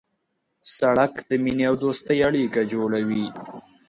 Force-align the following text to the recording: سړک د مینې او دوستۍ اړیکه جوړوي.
سړک 0.75 1.13
د 1.29 1.31
مینې 1.43 1.65
او 1.69 1.75
دوستۍ 1.83 2.19
اړیکه 2.29 2.61
جوړوي. 2.71 3.25